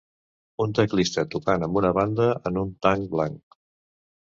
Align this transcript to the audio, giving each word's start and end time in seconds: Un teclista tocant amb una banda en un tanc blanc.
Un 0.65 0.73
teclista 0.79 1.25
tocant 1.37 1.67
amb 1.67 1.79
una 1.85 1.95
banda 2.01 2.33
en 2.51 2.61
un 2.67 2.77
tanc 2.87 3.11
blanc. 3.17 3.61